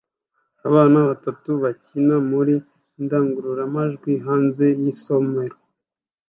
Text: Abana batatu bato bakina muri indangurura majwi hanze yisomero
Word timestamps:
Abana 0.67 0.97
batatu 1.09 1.39
bato 1.49 1.51
bakina 1.63 2.15
muri 2.31 2.53
indangurura 2.99 3.63
majwi 3.75 4.11
hanze 4.25 4.65
yisomero 4.81 5.57